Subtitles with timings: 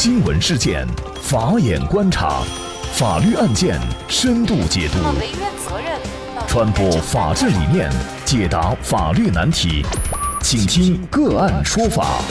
[0.00, 0.86] 新闻事件，
[1.20, 2.44] 法眼观察，
[2.92, 4.98] 法律案件深度解读，
[6.46, 7.90] 传播法治理念，
[8.24, 9.84] 解答法律难题，
[10.40, 12.22] 请听个案说法。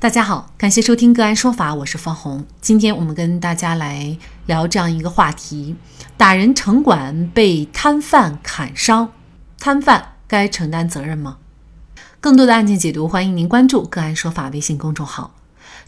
[0.00, 2.46] 大家好，感谢收听个案说法，我是方红。
[2.62, 4.16] 今天我们跟大家来
[4.46, 5.76] 聊这样一个话题：
[6.16, 9.12] 打人城管被摊贩砍伤，
[9.58, 11.36] 摊贩该承担责任吗？
[12.22, 15.34] 更多的案件解读，欢迎您关注“个案说法”微信公众号。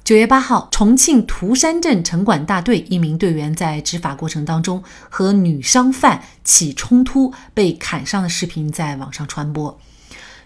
[0.02, 9.78] 九月八号，重庆涂山镇城管大队一名队员在执法过程当中和女商贩起冲突，被砍伤的视频在网上传播。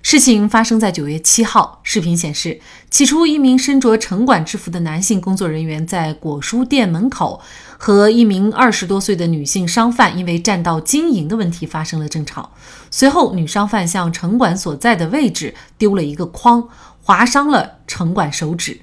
[0.02, 1.80] 事情发生在九月七号。
[1.82, 7.40] 视频显示，起初一名身着城管制服的男性工作人员在果蔬店门口
[7.76, 12.50] 和一名二十多岁的女性商贩因为占道经营的问题发生了争吵。
[12.90, 16.68] 随后，女商贩向城管所在的位置丢了一个筐，
[17.02, 18.80] 划伤了城管手指。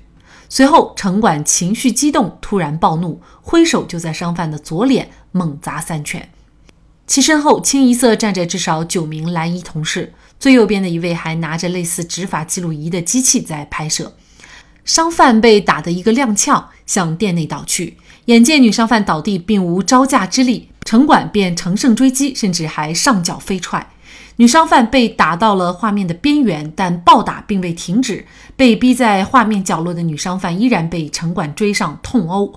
[0.48, 6.30] 随后，城管情绪激动，突然暴怒，挥手就在商贩的左脸猛砸三拳。
[7.08, 10.14] 其身后清一色站着至少九名蓝衣同事。
[10.38, 14.14] 最右边的一位还拿着类似执法记录仪的机器在拍摄，
[14.84, 17.98] 商贩被打得一个踉跄，向店内倒去。
[18.26, 23.88] 眼见女商贩倒地，并无招架之力，城管便乘胜追击，甚至还上脚飞踹。
[24.36, 28.26] 女商贩被打到了画面的边缘，但暴打并未停止。
[28.58, 32.54] 被逼在画面角落的女商贩依然被城管追上痛殴。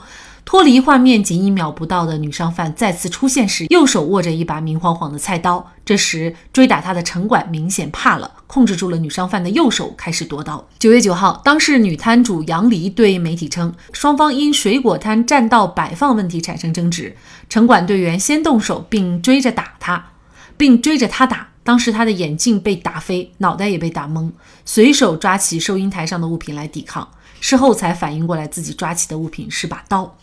[0.49, 5.73] 脱离画面仅一秒不到的女商贩再次出现时，右手握着一把明晃晃的菜刀。
[5.85, 10.67] 这时，追打她的城管明显怕了，控制住了女商贩的右手，开始夺刀。
[10.79, 17.15] 九月九号，当事女摊主杨黎对媒体称，双方因水果摊占道摆放问题产生争执，
[17.51, 20.13] 城管队员先动手，并追着打她，
[20.57, 21.49] 并追着她打。
[21.63, 24.31] 当时她的眼镜被打飞，脑袋也被打懵，
[24.65, 27.07] 随手抓起收银台上的物品来抵抗，
[27.39, 30.17] 事后才反应过来自己抓起的物品是把刀。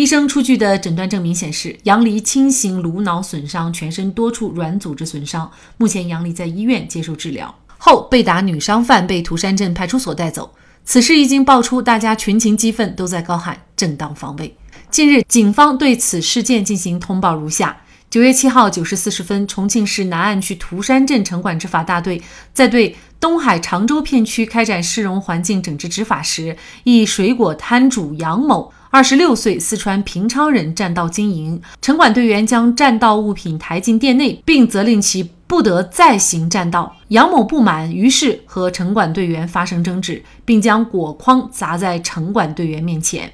[0.00, 5.50] 医生出具的诊断证明显示，杨黎轻型颅脑损伤，全身多处软组织损伤。
[5.76, 7.54] 目前，杨黎在医院接受治疗。
[7.76, 10.54] 后被打女商贩被涂山镇派出所带走。
[10.86, 14.56] 此事一经爆出，大家群情激愤，都在高喊正当防卫。
[14.90, 22.22] 近日，警方对此事件进行通报如下：九月七号九时四十分，重庆市南岸区涂山镇城管执法大队
[22.54, 28.72] 在对东海常州片区开展市容环境整治执法时，一水果摊主杨某。
[28.92, 31.62] 二十六岁，四川平昌人，占道经营。
[31.80, 36.96] 城管队员将占道物品抬进店内，并责令其不得再行占道。
[37.08, 43.32] 杨某不满，于是和城管队员发生争执，并将果筐砸在城管队员面前。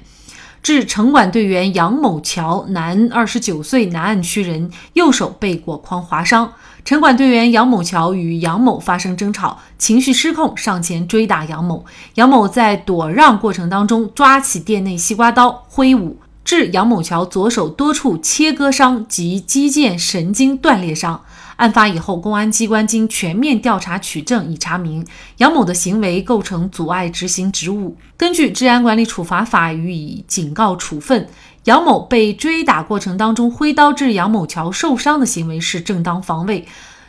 [0.61, 6.53] 致城管队员杨某桥，男，二十九岁，南岸区人，右手被果筐划伤。
[6.87, 11.83] 城管队员杨某桥与杨某发生争吵，情绪失控，上前追打杨某。
[12.13, 16.15] 杨某在躲让过程当中，抓起店内西瓜刀挥舞，
[16.45, 21.21] 致杨某桥左手多处切割伤及肌腱神经断裂伤。
[21.57, 25.05] 案发以后，公安机关经全面调查取证，已查明
[25.39, 31.27] 杨某的行为构成阻碍执行职务，根据《治安管理处罚法》予以警告处分。
[31.67, 36.65] 杨某被追打过程当中挥刀致杨某桥受伤的行为是正当防卫，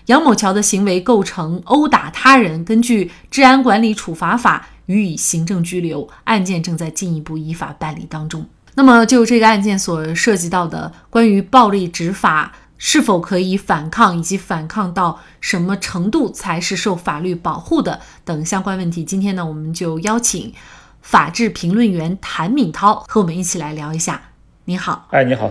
[0.07, 8.45] 杨某桥的行为构成殴打他人，根据《治安管理处罚法》予以行政拘留，案件正在进一步依法办理当中。
[8.75, 12.53] 那么，就这个案件所涉及到的关于暴力执法。
[12.81, 20.53] 是否可以反抗，以及反抗到什么程度才是受法律保护的等相关问题，今天呢，我们就邀请
[21.03, 24.23] 法治评论员谭敏涛和我们一起来聊一下。
[24.69, 25.51] 你好，哎，你好。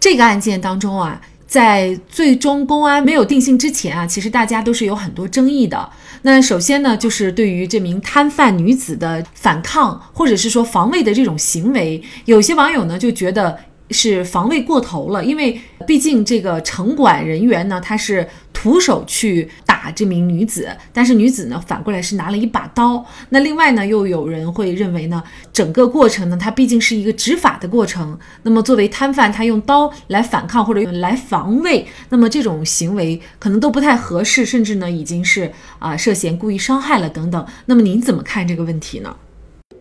[0.00, 5.86] 这个案件当中啊，在最终公安没有定性之前啊，其实大家都是有很多争议的。
[6.22, 13.54] 那首先呢，就是对于这名摊贩女子的反抗，或者是说防卫的这种行为，有些网友呢就觉得。
[13.90, 23.04] 是防卫过头了，因为毕竟这个城管人员呢，他是徒手去打这名女子，但是女子呢反过来是拿了一把刀。
[23.28, 25.22] 那另外呢，又有人会认为呢，
[25.52, 28.18] 整个过程呢，它毕竟是一个执法的过程。
[28.42, 37.46] 那么作为摊贩，他用刀来反抗或者用来防卫，那么这种行为可能都不太合适，甚至呢已经是啊涉嫌故意伤害了等等。
[37.66, 39.14] 那么您怎么看这个问题呢？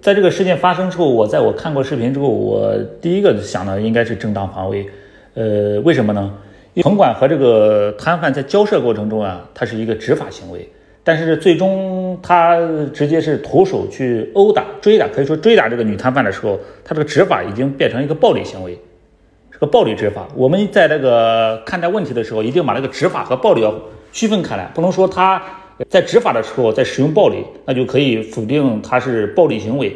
[0.04, 4.86] 在这个事件发生之后，我在我看过视频之后，我第一个想的应该是正当防卫。
[5.34, 6.30] 呃，为什么呢？
[6.82, 10.70] 城管和这个摊贩在交涉过程中啊，它是一个执法行为，
[11.06, 12.58] 但是最终他
[12.94, 18.78] 直接是徒手去殴打、追打，可以说追打这个女摊贩的时候，他这个执法已经变成一个暴力行为，
[19.52, 20.28] 是个暴力执法。
[20.36, 23.74] 我们在这个看待问题的时候，一定把这个执法和暴力要
[24.12, 25.42] 区分开来，不能说他。
[25.90, 29.96] 在执法的时候在使用暴力，那就可以否定他是暴力行为，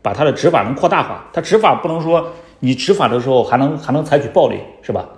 [0.00, 1.28] 把他的执法能扩大化。
[1.32, 2.26] 他执法不能说
[2.60, 5.08] 你执法的时候还能还能采取暴力，是吧？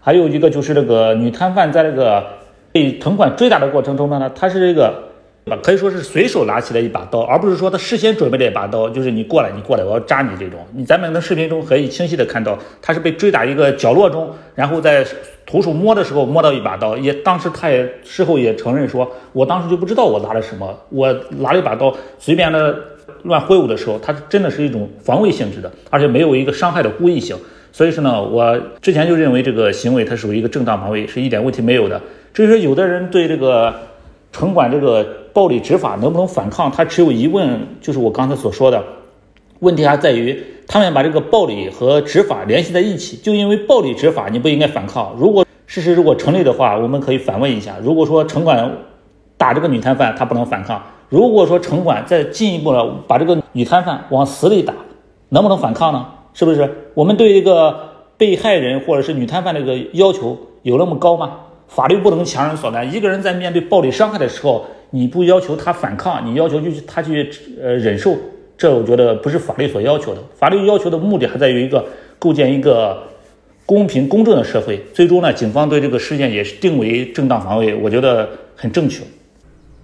[0.00, 2.24] 还有一个就是这个女摊贩在这个
[2.72, 5.11] 被城管追打的过程中呢，她是这个。
[5.60, 10.64] 可以说是随手拿起了一把刀，而不是说他事先准备了一把刀，就是你过来，你过来，我要扎你这种。
[10.72, 15.04] 你咱们的视频中可以清晰的看到，他是被追打一个角落中，然后在
[15.44, 22.78] 徒手摸的时候摸到一把刀，也当时他也事后也承认说，我当时就不知道我拿了什么，我拿了一把刀，随便的
[23.24, 27.36] 乱挥舞的时候，他真的是一种防卫性质的，而且没有一个伤害的故意性。
[27.72, 32.00] 所以说呢，我之前就认为这个行为它属于一个正当防卫，是一点问题没有的。
[32.32, 33.74] 至于说有的人对这个
[34.30, 35.04] 城管这个。
[35.32, 36.70] 暴力执法能不能反抗？
[36.70, 38.82] 他持有疑问，就是我刚才所说的，
[39.60, 43.16] 问题还在于他们把这个暴力和执法联系在一起。
[43.16, 45.14] 就因为暴力执法，你不应该反抗。
[45.18, 48.70] 如果事实如果成立的话，我们可以反问一下：如果说城管
[49.36, 54.74] 打这个女摊贩，他不能反抗；如果说城管再进一步的把这个女摊贩往死里打，
[55.30, 55.92] 能不能反抗。
[55.92, 56.06] 呢？
[56.34, 56.66] 是不是？
[56.94, 57.78] 我们对一个
[58.16, 61.32] 被害人或者是女摊贩这个要求有那么高吗？
[61.68, 62.90] 法律不能强人所难。
[62.94, 64.64] 一个人在面对暴力伤害的时候，
[64.94, 67.28] 你不要求他反抗，你要求去他去
[67.60, 68.14] 呃忍受，
[68.58, 70.22] 这我觉得不是法律所要求的。
[70.36, 71.84] 法律要求的目的还在于一个
[72.18, 73.02] 构建一个
[73.64, 74.78] 公平公正的社会。
[74.92, 79.02] 最终呢，警方对这个事件也是定为正当防卫，我觉得很正确。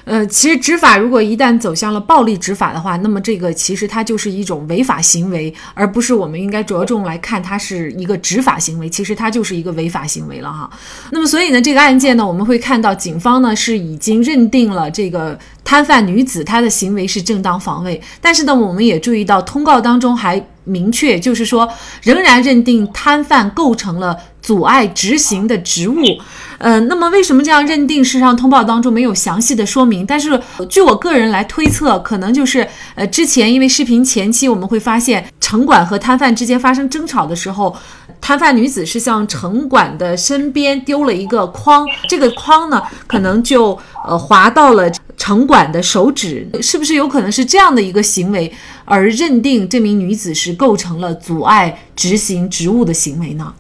[0.09, 10.71] 呃，其实执法如果一旦走向了暴力执法的话，那么这个其实它就是一种违法行为，而不是我们应该着重来看它是一个执法行为，其实它就是一个违法行为了哈。
[11.11, 21.69] 那么所以呢，这个案件呢，我们会看到警方呢是已经认定了这个摊贩女子她的行为是正当防卫，但是呢，我们也注意到通告当中还明确，就是说
[22.03, 26.03] 仍然认定摊贩构成了阻碍执行的职务。
[26.59, 28.05] 呃，那么为什么这样认定？
[28.05, 30.05] 事实上，通报当中没有详细的说明。
[30.05, 32.67] 但是，据我个人来推测，可能就是
[32.97, 37.77] 呃，之前因为视频前期我们会发现，城管和摊贩之间发生争吵的时候，
[38.21, 48.53] 摊贩女子是向城管的身边丢了一个筐，这个筐呢，可能就呃滑到了城管的手指，是不是有可能是这样的一个行为，
[48.89, 53.53] 而认定这名女子是构成了阻碍执行职务的行为呢？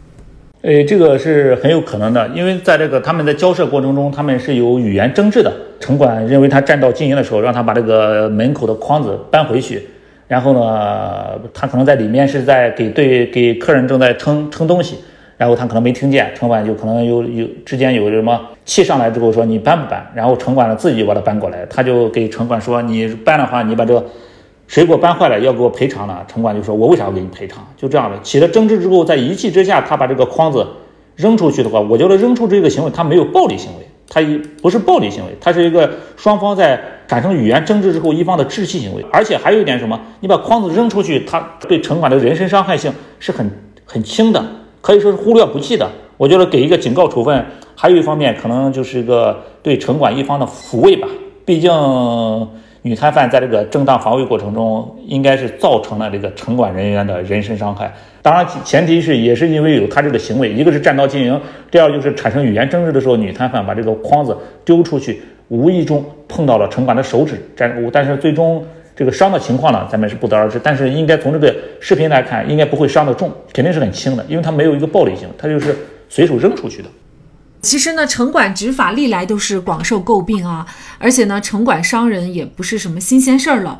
[0.63, 5.53] 诶，这个是很有可能的，因为在这个他们在交涉过程中，他们是有语言争执的。
[5.79, 9.87] 城管认为他占道经营的时候，让他把这个门口的筐子搬回去，
[10.27, 14.97] 然后呢，他可能在里面是在给对给客人正在称称东西，
[15.37, 24.05] 然后他可能没听见，城管就可能有有之间有什么气上来之后说你搬不搬，然后城管呢自己就把它搬过来，他就给城管说你搬的话，你把这个。
[24.69, 26.19] 水果搬坏了要给我赔偿呢？
[26.29, 30.65] 城管就说：“我为啥要给你赔偿？”就这样的起了争执之后，在一气之下，他把这个筐子
[31.17, 36.79] 扔出去的话，我觉得扔出这个行为，他没有暴力行为，他一不是暴力行为，他是一个双方在
[37.09, 39.03] 产生语言争执之后一方的窒息行为。
[39.11, 39.99] 而且还有一点什么？
[40.21, 43.51] 你把筐子扔出去，他对城管的人身伤害性是很
[43.87, 44.45] 很轻的，
[44.83, 45.91] 可以说是忽略不计的。
[46.19, 51.09] 我觉得给一个警告处分，还有一方面可能就是一个对城管一方的抚慰吧，
[51.47, 51.71] 毕竟。
[52.89, 57.93] 女摊贩在这个正当防卫过程中，应该是造成了这个城管人员的人身伤害。
[58.23, 61.39] 当然，前提是也是因为有他这个行为，一个是占道经营，
[61.71, 68.65] 第二就是产生语言争执的时候，女摊贩把这个筐子丢出去，无意中碰到了城管的手指，沾但是最终
[68.97, 70.59] 这个伤的情况呢，咱们是不得而知。
[70.59, 75.77] 但是应该从这个视频来看，应该不会伤得重，肯定是很轻的，因为他没有一个暴力性，他就是
[76.09, 76.89] 随手扔出去的。
[77.61, 80.67] 其实呢，城管执法历来都是广受诟病啊，
[80.99, 83.79] 而且呢，城管伤人也不是什么新鲜事儿了。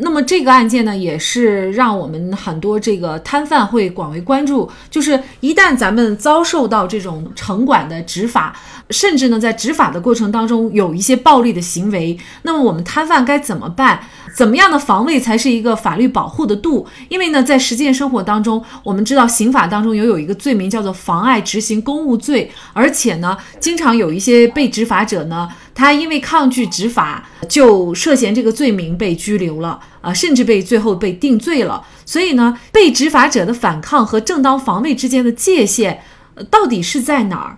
[0.00, 4.70] 那么这个案件呢，也是让我们很多这个摊贩会广为关注。
[4.88, 8.56] 就是一旦咱们遭受到这种城管的执法，
[8.90, 14.00] 甚至呢在执法的过程当中有一些暴力的行为，那么我们摊贩该怎么办？
[14.36, 16.86] 怎么样的防卫才是一个法律保护的度？
[17.08, 25.48] 因为呢，在实践生活当中，我们知道刑法当中也有一个罪名叫做妨碍执行公务罪，而且呢，经常有一些被执法者呢。
[25.72, 31.82] 他因为抗拒执法，就涉嫌这个罪名被拘留了啊，甚至被最后被定罪了。
[32.04, 36.02] 所以呢，被执法者的反抗和正当防卫之间的界限，
[36.50, 37.56] 到底是在哪儿？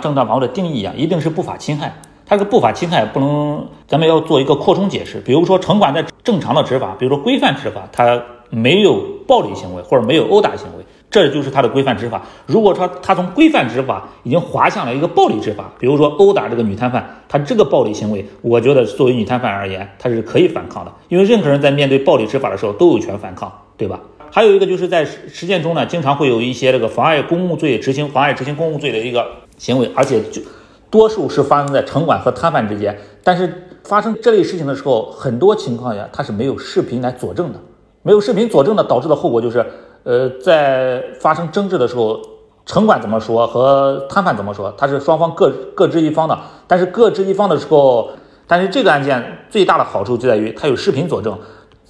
[0.00, 1.94] 正当防卫的定义啊，一定是不法侵害。
[2.26, 5.20] 它这个不法侵害不能，咱们要做一个扩充解释。
[5.20, 10.84] 比如说，城管在正常的执法，比如说规范执法，它没有暴力行为或者没有殴打行为。
[11.10, 12.22] 这就是他的规范执法。
[12.46, 23.98] 如果说他从规范执法已经滑向了一个暴力执法，比如说殴打这个女摊贩，他这个暴力行为，我觉得作为女摊贩而言，他是可以反抗的，因为任何人在面对暴力执法的时候都有权反抗，对吧？
[24.30, 29.26] 还有一个就是在实践中呢，经常会有一些这个妨碍公务罪执行、妨碍执行公务罪的一个
[29.58, 30.40] 行为，而且就
[30.88, 32.96] 多数是发生在城管和摊贩之间。
[33.24, 37.58] 但是发生这类事情的时候，很多情况下它是没有视频来佐证的，
[38.02, 39.66] 没有视频佐证的，导致的后果就是，
[40.02, 42.20] 呃，在发生争执的时候，
[42.66, 46.38] 城管怎么说和摊贩怎么说，他是双方各各执一方的。
[46.66, 48.10] 但是各执一方的时候，
[48.46, 51.38] 但是这个案件最大的好处就在于它有视频佐证，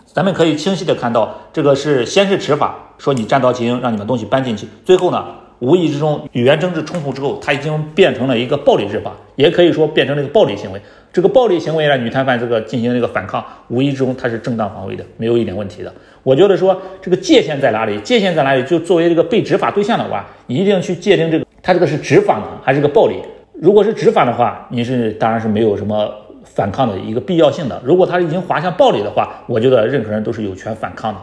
[0.06, 5.24] 咱们可以清晰的看到，这个是先是执法，说你占道经营，让你们东西搬进去，最后呢。
[5.60, 10.80] 无意之中语言争执冲突之后，它已经变成了一个暴力执法，也可以说变成了一个暴力行为。
[11.12, 15.92] 这个暴力行为让女摊贩这个进行了一个反抗，无意之中它是正当防卫的，没有一点问题的。
[16.22, 17.98] 我觉得说这个界限在哪里？
[18.00, 18.62] 界限在哪里？
[18.64, 23.16] 就作为这个被执法对象的话，你一定去界定这个，他这个是执法呢，还是个暴力？
[23.54, 26.10] 如果是执法的话，你是当然是没有什么
[26.44, 27.80] 反抗的一个必要性的。
[27.84, 31.20] 如果他已经滑向暴力的话，我觉得任何人都是有权反抗的。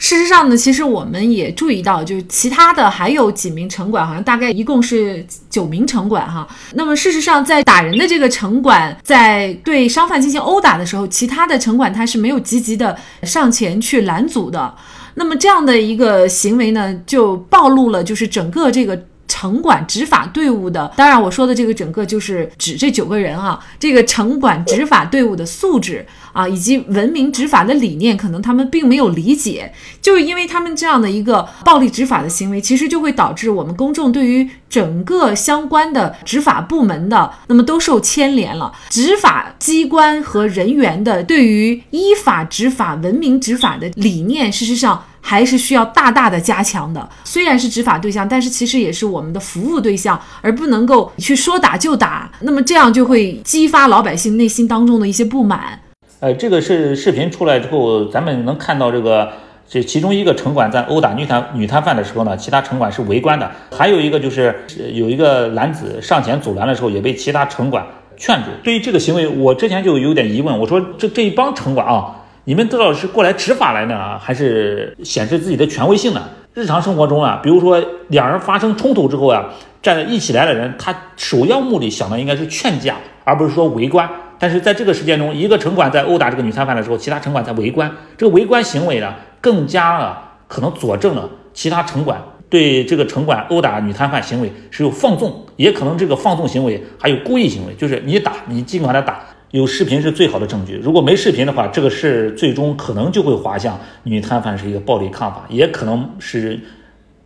[0.00, 6.48] 事实上呢，其实我们也注意到，就是其他的还有几名城管，好像大概一共是九名城管哈。
[6.72, 14.74] 那么事实上，在打人的这个城管在对商贩进行殴打的时候，其他的城管他是没有积极的上前去拦阻的。
[15.14, 19.00] 那么这样的一个行为呢，就暴露了就是整个这个。
[19.40, 38.70] 城管执法队伍的，当然我说的这个整个就是指这九个人啊，这个城管执法队伍的素质啊，以及文明执法的理念，可能他们并没有理解，就是因为他们这样的一个暴力执法的行为，其实就会导致我们公众对于整个相关的执法部门的，那么都受牵连了。
[38.90, 45.02] 执法机关和人员的对于依法执法、文明执法的理念，事实上。
[45.20, 47.08] 还是需要大大的加强的。
[47.24, 52.30] 虽然是执法对象，但是其实也是我们的服务对象，而不能够去说打就打。
[52.40, 55.80] 那么这样就会激发老百姓内心当中的一些不满。
[56.20, 59.32] 呃，这个是视频出来之后，咱们能看到这个
[59.68, 63.50] 这其中一个城管在殴打女摊女摊贩的时候呢，其他城管是围观的。
[63.70, 64.54] 还有一个就是
[64.92, 67.86] 有一个男子上前阻拦的时候，也被其他城管
[68.16, 68.50] 劝住。
[68.62, 72.16] 对于这个行为，我之前就有点疑问，我说这这一帮城管啊。
[72.44, 76.22] 你们知道是过来执法来呢，还是显示自己的权威性呢？
[76.54, 79.44] 日常生活中啊，比如说两人发生冲突之后啊，
[79.82, 84.08] 站在一起来的人，他首要目的想的应该是劝架，而不是说围观。
[84.38, 87.90] 但是在这个事件中，一个城管在殴打这个女摊贩的时候，其他城管在围观。
[88.16, 90.18] 这个围观行为呢，更加了
[90.48, 99.20] 可能佐证了其他城管对这个城管殴打女摊贩行为是有放纵，也可能这个放纵行为还有故意行为，就是你打你尽管的打。
[99.52, 100.76] 有视频是最好的证据。
[100.76, 106.60] 如果没视频的话，这个事最终可能就会滑向女摊贩是一个暴力抗法，也可能是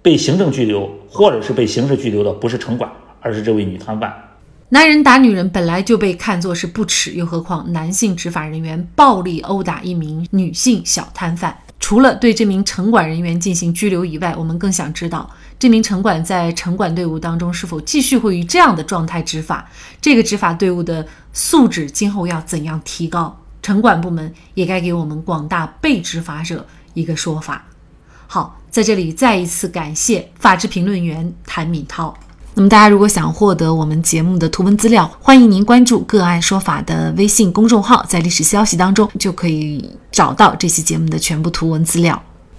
[0.01, 2.91] 被行政拘留，或者是被刑事拘留的不是城管，
[3.21, 4.11] 而是这位女摊贩。
[4.71, 11.55] 男人打女人本来就被看作是不耻，又何况男性执法人员暴力殴打一名女性小摊贩？
[11.79, 15.29] 除了对这名城管人员进行拘留以外，我们更想知道。
[15.59, 19.67] 这名城管在城管队伍当中是否继续会以这样的状态执法？
[20.01, 23.41] 这个执法队伍的素质今后要怎样提高？
[23.63, 27.65] 城管部门也该给我们广大被执法者一个说法。
[28.27, 32.15] 好，在这里再一次感谢法制评论员谭敏涛。
[32.57, 42.23] 那么，大家如果想获得我们节目的图文资料，欢迎您关注“个案说法”的微信公众号，在历史消息当中就可以找到这期节目的全部图文资料。